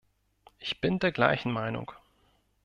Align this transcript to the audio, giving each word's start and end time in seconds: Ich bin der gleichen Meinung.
Ich 0.57 0.81
bin 0.81 0.97
der 0.97 1.11
gleichen 1.11 1.51
Meinung. 1.51 1.91